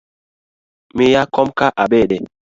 [0.95, 2.17] Miya kom ka abede